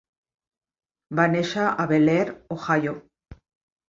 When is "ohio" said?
2.57-2.95